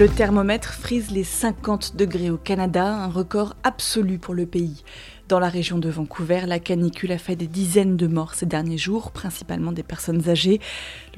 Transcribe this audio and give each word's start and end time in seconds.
Le 0.00 0.08
thermomètre 0.08 0.72
frise 0.72 1.10
les 1.10 1.24
50 1.24 1.94
degrés 1.94 2.30
au 2.30 2.38
Canada, 2.38 2.86
un 2.86 3.08
record 3.08 3.54
absolu 3.64 4.18
pour 4.18 4.32
le 4.32 4.46
pays. 4.46 4.82
Dans 5.28 5.38
la 5.38 5.50
région 5.50 5.76
de 5.76 5.90
Vancouver, 5.90 6.44
la 6.46 6.58
canicule 6.58 7.12
a 7.12 7.18
fait 7.18 7.36
des 7.36 7.46
dizaines 7.46 7.98
de 7.98 8.06
morts 8.06 8.32
ces 8.32 8.46
derniers 8.46 8.78
jours, 8.78 9.10
principalement 9.10 9.72
des 9.72 9.82
personnes 9.82 10.30
âgées. 10.30 10.58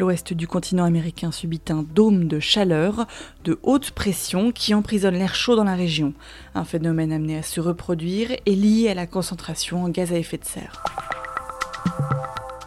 L'ouest 0.00 0.32
du 0.32 0.48
continent 0.48 0.82
américain 0.82 1.30
subit 1.30 1.62
un 1.68 1.84
dôme 1.84 2.26
de 2.26 2.40
chaleur, 2.40 3.06
de 3.44 3.60
haute 3.62 3.92
pression, 3.92 4.50
qui 4.50 4.74
emprisonne 4.74 5.14
l'air 5.14 5.36
chaud 5.36 5.54
dans 5.54 5.62
la 5.62 5.76
région. 5.76 6.12
Un 6.56 6.64
phénomène 6.64 7.12
amené 7.12 7.38
à 7.38 7.44
se 7.44 7.60
reproduire 7.60 8.30
et 8.46 8.56
lié 8.56 8.88
à 8.88 8.94
la 8.94 9.06
concentration 9.06 9.84
en 9.84 9.90
gaz 9.90 10.12
à 10.12 10.16
effet 10.16 10.38
de 10.38 10.44
serre. 10.44 10.82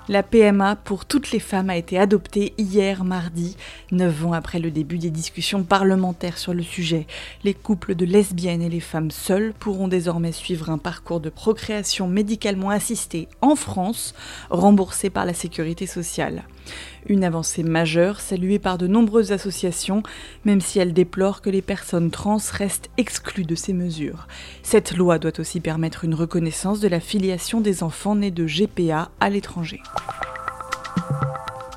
La 0.08 0.22
PMA 0.22 0.76
pour 0.76 1.06
toutes 1.06 1.32
les 1.32 1.40
femmes 1.40 1.72
a 1.72 1.78
été 1.78 1.98
adoptée 1.98 2.54
hier 2.60 3.04
mardi, 3.04 3.58
neuf 3.92 4.24
ans 4.24 4.34
après 4.34 4.60
le 4.60 4.70
début 4.70 5.00
des 5.00 5.10
discussions 5.10 5.64
parlementaires 5.64 6.38
sur 6.38 6.54
le 6.54 6.62
sujet. 6.62 7.08
Les 7.44 7.56
couples 7.56 7.96
de 7.96 8.06
lesbiennes 8.06 8.62
et 8.62 8.70
les 8.70 8.82
femmes 8.82 9.10
seules 9.10 9.52
pourront 9.58 9.88
désormais 9.88 10.32
suivre 10.32 10.70
un 10.70 10.78
parcours 10.78 11.22
de 11.22 11.32
procréation 11.32 12.08
médicalement 12.08 12.70
assistée 12.70 13.28
en 13.42 13.56
France, 13.56 14.14
remboursé 14.52 15.10
par 15.10 15.26
la 15.26 15.34
sécurité 15.34 15.88
sociale. 15.88 16.44
Une 17.08 17.24
avancée 17.24 17.64
majeure 17.64 18.20
saluée 18.20 18.60
par 18.60 18.78
de 18.78 18.88
nombreuses 18.88 19.32
associations, 19.32 20.04
même 20.44 20.62
si 20.62 20.80
elle 20.80 20.94
déplore 20.94 21.42
que 21.42 21.50
les 21.50 21.62
personnes 21.62 22.12
trans 22.12 22.38
restent 22.52 22.90
exclues 22.98 23.46
de 23.46 23.56
ces 23.56 23.74
mesures. 23.74 24.28
Cette 24.64 24.96
loi 24.96 25.20
doit 25.20 25.40
aussi 25.40 25.60
permettre 25.60 26.04
une 26.04 26.16
reconnaissance 26.16 26.80
de 26.80 26.88
la 26.88 27.00
filiation 27.00 27.62
des 27.62 27.84
enfants 27.84 28.16
nés 28.16 28.32
de 28.32 28.46
GPA 28.46 29.12
à 29.20 29.30
l'étranger. 29.30 29.82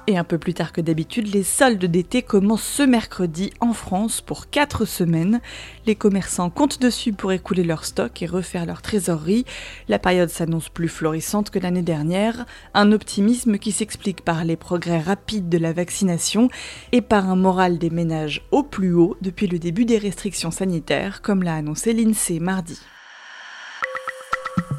Et 0.08 0.16
un 0.16 0.24
peu 0.24 0.38
plus 0.38 0.54
tard 0.54 0.72
que 0.72 0.80
d'habitude, 0.80 1.34
les 1.34 1.42
soldes 1.42 1.84
d'été 1.84 2.22
commencent 2.22 2.62
ce 2.62 2.82
mercredi 2.82 3.52
en 3.60 3.74
France 3.74 4.22
pour 4.22 4.48
4 4.48 4.86
semaines. 4.86 5.42
Les 5.84 5.96
commerçants 5.96 6.48
comptent 6.48 6.80
dessus 6.80 7.12
pour 7.12 7.30
écouler 7.30 7.62
leur 7.62 7.84
stock 7.84 8.22
et 8.22 8.26
refaire 8.26 8.64
leur 8.64 8.80
trésorerie. 8.80 9.44
La 9.86 9.98
période 9.98 10.30
s'annonce 10.30 10.70
plus 10.70 10.88
florissante 10.88 11.50
que 11.50 11.58
l'année 11.58 11.82
dernière, 11.82 12.46
un 12.72 12.92
optimisme 12.92 13.58
qui 13.58 13.70
s'explique 13.70 14.24
par 14.24 14.44
les 14.44 14.56
progrès 14.56 14.98
rapides 14.98 15.50
de 15.50 15.58
la 15.58 15.74
vaccination 15.74 16.48
et 16.92 17.02
par 17.02 17.28
un 17.28 17.36
moral 17.36 17.76
des 17.76 17.90
ménages 17.90 18.40
au 18.50 18.62
plus 18.62 18.94
haut 18.94 19.14
depuis 19.20 19.46
le 19.46 19.58
début 19.58 19.84
des 19.84 19.98
restrictions 19.98 20.50
sanitaires, 20.50 21.20
comme 21.20 21.42
l'a 21.42 21.56
annoncé 21.56 21.92
l'INSEE 21.92 22.40
mardi. 22.40 22.80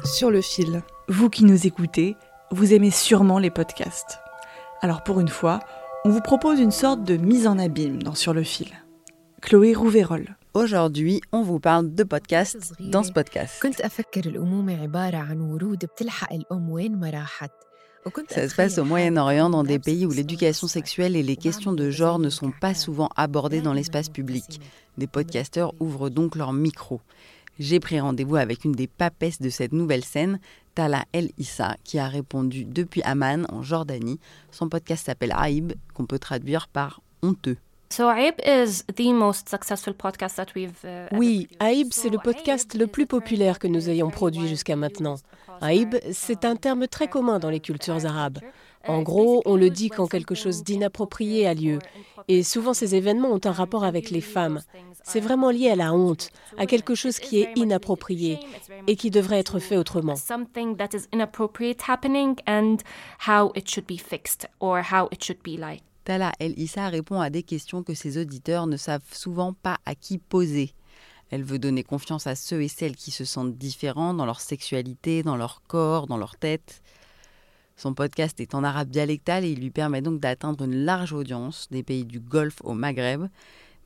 Sur 0.02 0.32
le 0.32 0.42
fil. 0.42 0.82
Vous 1.06 1.30
qui 1.30 1.44
nous 1.44 1.68
écoutez, 1.68 2.16
vous 2.50 2.74
aimez 2.74 2.90
sûrement 2.90 3.38
les 3.38 3.50
podcasts. 3.50 4.18
Alors 4.82 5.02
pour 5.02 5.20
une 5.20 5.28
fois, 5.28 5.60
on 6.06 6.10
vous 6.10 6.22
propose 6.22 6.58
une 6.58 6.70
sorte 6.70 7.04
de 7.04 7.18
mise 7.18 7.46
en 7.46 7.58
abîme 7.58 8.02
dans 8.02 8.14
Sur 8.14 8.32
le 8.32 8.42
fil. 8.42 8.68
Chloé 9.42 9.74
Rouverol. 9.74 10.36
Aujourd'hui, 10.54 11.20
on 11.32 11.42
vous 11.42 11.60
parle 11.60 11.94
de 11.94 12.02
podcast 12.02 12.72
dans 12.80 13.02
ce 13.02 13.12
podcast. 13.12 13.58
Ça 18.30 18.48
se 18.48 18.54
passe 18.54 18.78
au 18.78 18.84
Moyen-Orient, 18.84 19.50
dans 19.50 19.64
des 19.64 19.78
pays 19.78 20.06
où 20.06 20.10
l'éducation 20.10 20.66
sexuelle 20.66 21.14
et 21.14 21.22
les 21.22 21.36
questions 21.36 21.74
de 21.74 21.90
genre 21.90 22.18
ne 22.18 22.30
sont 22.30 22.50
pas 22.50 22.72
souvent 22.72 23.10
abordées 23.16 23.60
dans 23.60 23.74
l'espace 23.74 24.08
public. 24.08 24.62
Des 24.96 25.06
podcasteurs 25.06 25.74
ouvrent 25.78 26.08
donc 26.08 26.36
leur 26.36 26.54
micro. 26.54 27.02
J'ai 27.60 27.78
pris 27.78 28.00
rendez-vous 28.00 28.36
avec 28.36 28.64
une 28.64 28.72
des 28.72 28.86
papesses 28.86 29.42
de 29.42 29.50
cette 29.50 29.72
nouvelle 29.72 30.02
scène, 30.02 30.40
Tala 30.74 31.04
El 31.12 31.30
Issa, 31.36 31.76
qui 31.84 31.98
a 31.98 32.08
répondu 32.08 32.64
depuis 32.64 33.02
Amman, 33.02 33.44
en 33.50 33.62
Jordanie. 33.62 34.18
Son 34.50 34.70
podcast 34.70 35.04
s'appelle 35.04 35.34
Aïb, 35.36 35.74
qu'on 35.92 36.06
peut 36.06 36.18
traduire 36.18 36.68
par 36.68 37.02
honteux. 37.20 37.58
Oui, 41.12 41.48
Aïb, 41.58 41.88
c'est 41.90 42.08
le 42.08 42.18
podcast 42.18 42.74
le 42.74 42.86
plus 42.86 43.06
populaire 43.06 43.58
que 43.58 43.66
nous 43.66 43.90
ayons 43.90 44.10
produit 44.10 44.46
jusqu'à 44.46 44.76
maintenant. 44.76 45.16
Aïb, 45.60 45.96
c'est 46.12 46.44
un 46.44 46.54
terme 46.54 46.86
très 46.86 47.08
commun 47.08 47.40
dans 47.40 47.50
les 47.50 47.58
cultures 47.58 48.06
arabes. 48.06 48.38
En 48.86 49.02
gros, 49.02 49.42
on 49.44 49.56
le 49.56 49.70
dit 49.70 49.88
quand 49.88 50.06
quelque 50.06 50.36
chose 50.36 50.62
d'inapproprié 50.62 51.48
a 51.48 51.52
lieu. 51.52 51.80
Et 52.28 52.44
souvent, 52.44 52.74
ces 52.74 52.94
événements 52.94 53.32
ont 53.32 53.40
un 53.44 53.52
rapport 53.52 53.82
avec 53.84 54.10
les 54.10 54.20
femmes. 54.20 54.60
C'est 55.02 55.20
vraiment 55.20 55.50
lié 55.50 55.70
à 55.70 55.76
la 55.76 55.92
honte, 55.92 56.30
à 56.58 56.66
quelque 56.66 56.94
chose 56.94 57.18
qui 57.18 57.40
est 57.40 57.50
inapproprié 57.56 58.38
et 58.86 58.94
qui 58.94 59.10
devrait 59.10 59.40
être 59.40 59.58
fait 59.58 59.76
autrement. 59.76 60.14
Tala 66.10 66.32
El 66.40 66.58
Issa 66.58 66.88
répond 66.88 67.20
à 67.20 67.30
des 67.30 67.44
questions 67.44 67.84
que 67.84 67.94
ses 67.94 68.20
auditeurs 68.20 68.66
ne 68.66 68.76
savent 68.76 69.04
souvent 69.12 69.52
pas 69.52 69.78
à 69.86 69.94
qui 69.94 70.18
poser. 70.18 70.74
Elle 71.30 71.44
veut 71.44 71.60
donner 71.60 71.84
confiance 71.84 72.26
à 72.26 72.34
ceux 72.34 72.62
et 72.62 72.66
celles 72.66 72.96
qui 72.96 73.12
se 73.12 73.24
sentent 73.24 73.56
différents 73.56 74.12
dans 74.12 74.26
leur 74.26 74.40
sexualité, 74.40 75.22
dans 75.22 75.36
leur 75.36 75.62
corps, 75.68 76.08
dans 76.08 76.16
leur 76.16 76.34
tête. 76.34 76.82
Son 77.76 77.94
podcast 77.94 78.40
est 78.40 78.56
en 78.56 78.64
arabe 78.64 78.90
dialectal 78.90 79.44
et 79.44 79.52
il 79.52 79.60
lui 79.60 79.70
permet 79.70 80.02
donc 80.02 80.18
d'atteindre 80.18 80.64
une 80.64 80.84
large 80.84 81.12
audience 81.12 81.68
des 81.70 81.84
pays 81.84 82.04
du 82.04 82.18
Golfe 82.18 82.58
au 82.64 82.74
Maghreb. 82.74 83.28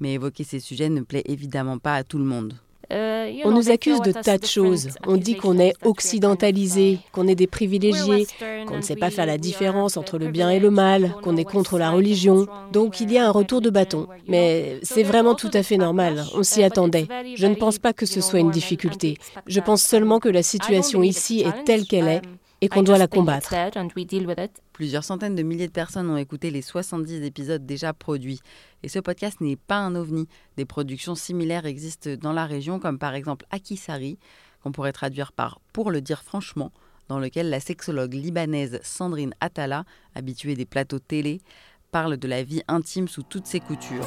Mais 0.00 0.14
évoquer 0.14 0.44
ces 0.44 0.60
sujets 0.60 0.88
ne 0.88 1.02
plaît 1.02 1.24
évidemment 1.26 1.78
pas 1.78 1.94
à 1.94 2.04
tout 2.04 2.16
le 2.16 2.24
monde. 2.24 2.58
On 2.90 3.50
nous 3.50 3.70
accuse 3.70 4.00
de 4.00 4.12
tas 4.12 4.38
de 4.38 4.46
choses. 4.46 4.88
On 5.06 5.16
dit 5.16 5.36
qu'on 5.36 5.58
est 5.58 5.74
occidentalisé, 5.82 6.98
qu'on 7.12 7.28
est 7.28 7.34
des 7.34 7.46
privilégiés, 7.46 8.26
qu'on 8.66 8.76
ne 8.76 8.82
sait 8.82 8.96
pas 8.96 9.10
faire 9.10 9.26
la 9.26 9.38
différence 9.38 9.96
entre 9.96 10.18
le 10.18 10.28
bien 10.28 10.50
et 10.50 10.58
le 10.58 10.70
mal, 10.70 11.14
qu'on 11.22 11.36
est 11.36 11.44
contre 11.44 11.78
la 11.78 11.90
religion. 11.90 12.46
Donc 12.72 13.00
il 13.00 13.12
y 13.12 13.18
a 13.18 13.26
un 13.26 13.30
retour 13.30 13.60
de 13.60 13.70
bâton. 13.70 14.06
Mais 14.28 14.78
c'est 14.82 15.02
vraiment 15.02 15.34
tout 15.34 15.50
à 15.52 15.62
fait 15.62 15.76
normal. 15.76 16.24
On 16.34 16.42
s'y 16.42 16.62
attendait. 16.62 17.06
Je 17.36 17.46
ne 17.46 17.54
pense 17.54 17.78
pas 17.78 17.92
que 17.92 18.06
ce 18.06 18.20
soit 18.20 18.40
une 18.40 18.50
difficulté. 18.50 19.18
Je 19.46 19.60
pense 19.60 19.82
seulement 19.82 20.20
que 20.20 20.28
la 20.28 20.42
situation 20.42 21.02
ici 21.02 21.40
est 21.40 21.64
telle 21.64 21.86
qu'elle 21.86 22.08
est 22.08 22.22
et 22.64 22.68
qu'on 22.68 22.82
doit 22.82 22.98
la 22.98 23.06
combattre. 23.06 23.54
Plusieurs 24.72 25.04
centaines 25.04 25.34
de 25.34 25.42
milliers 25.42 25.66
de 25.66 25.72
personnes 25.72 26.08
ont 26.08 26.16
écouté 26.16 26.50
les 26.50 26.62
70 26.62 27.22
épisodes 27.22 27.66
déjà 27.66 27.92
produits. 27.92 28.40
Et 28.82 28.88
ce 28.88 28.98
podcast 28.98 29.40
n'est 29.40 29.56
pas 29.56 29.76
un 29.76 29.94
ovni. 29.94 30.26
Des 30.56 30.64
productions 30.64 31.14
similaires 31.14 31.66
existent 31.66 32.10
dans 32.18 32.32
la 32.32 32.46
région, 32.46 32.80
comme 32.80 32.98
par 32.98 33.14
exemple 33.14 33.44
Akisari, 33.50 34.18
qu'on 34.62 34.72
pourrait 34.72 34.92
traduire 34.92 35.32
par 35.32 35.60
Pour 35.74 35.90
le 35.90 36.00
dire 36.00 36.22
franchement, 36.22 36.72
dans 37.08 37.18
lequel 37.18 37.50
la 37.50 37.60
sexologue 37.60 38.14
libanaise 38.14 38.80
Sandrine 38.82 39.34
Atala, 39.40 39.84
habituée 40.14 40.54
des 40.54 40.64
plateaux 40.64 40.98
télé, 40.98 41.42
parle 41.90 42.16
de 42.16 42.28
la 42.28 42.42
vie 42.42 42.62
intime 42.66 43.08
sous 43.08 43.22
toutes 43.22 43.46
ses 43.46 43.60
coutures. 43.60 44.06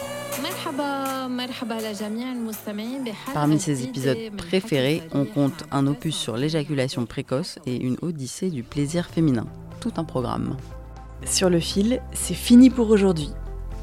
Parmi 3.34 3.60
ses 3.60 3.84
épisodes 3.84 4.18
préférés, 4.38 5.04
on 5.14 5.26
compte 5.26 5.66
un 5.72 5.88
opus 5.88 6.16
sur 6.16 6.38
l'éjaculation 6.38 7.06
précoce 7.06 7.60
et 7.66 7.76
une 7.76 7.98
odyssée 8.02 8.50
du 8.50 8.64
plaisir 8.64 9.08
féminin. 9.08 9.46
Tout 9.80 9.94
un 9.98 10.04
programme. 10.04 10.58
Sur 11.26 11.50
le 11.50 11.60
fil, 11.60 12.02
c'est 12.14 12.34
fini 12.34 12.70
pour 12.70 12.90
aujourd'hui. 12.90 13.30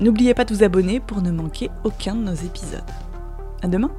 N'oubliez 0.01 0.35
pas 0.35 0.45
de 0.45 0.55
vous 0.55 0.65
abonner 0.65 1.01
pour 1.01 1.23
ne 1.23 1.31
manquer 1.31 1.71
aucun 1.85 2.15
de 2.15 2.23
nos 2.23 2.35
épisodes. 2.35 2.83
À 3.63 3.69
demain! 3.69 3.91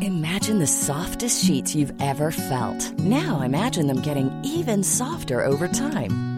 Imagine 0.00 0.60
the 0.60 0.66
softest 0.66 1.44
sheets 1.44 1.74
you've 1.74 1.92
ever 2.00 2.30
felt. 2.30 2.92
Now 2.98 3.42
imagine 3.42 3.86
them 3.86 4.00
getting 4.00 4.30
even 4.44 4.82
softer 4.82 5.44
over 5.44 5.68
time. 5.68 6.37